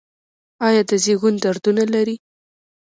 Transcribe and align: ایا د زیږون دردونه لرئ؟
ایا 0.67 0.81
د 0.89 0.91
زیږون 1.03 1.33
دردونه 1.43 1.83
لرئ؟ 1.93 2.15